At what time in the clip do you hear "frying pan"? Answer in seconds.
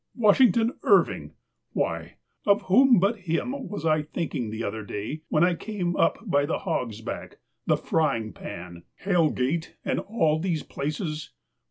7.77-8.81